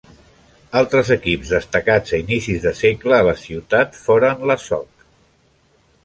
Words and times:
Altres 0.79 1.09
equips 1.15 1.51
destacats 1.55 2.15
a 2.15 2.19
inicis 2.23 2.63
de 2.63 2.73
segle 2.79 3.15
a 3.17 3.27
la 3.27 3.35
ciutat 3.41 3.99
foren 4.07 4.41
la 4.53 4.57
Soc. 4.65 5.05